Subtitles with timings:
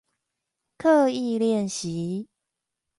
[0.79, 2.27] 刻意練習